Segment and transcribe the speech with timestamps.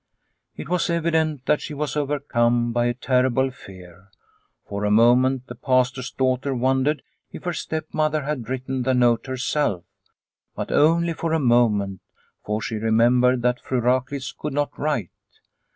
[0.57, 4.07] It was evident that she was overcome by a terrible fear.
[4.67, 9.83] For a moment the Pastor's daughter wondered if her stepmother had written the note herself,
[10.55, 12.01] but only for a moment,
[12.43, 15.11] for she remembered that Fru Raklitz could not write.